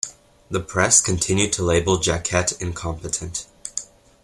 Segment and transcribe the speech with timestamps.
[0.49, 3.45] The press continued to label Jacquet incompetent.